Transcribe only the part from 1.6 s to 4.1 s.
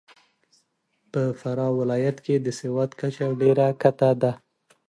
ولایت کې د سواد کچه ډېره کښته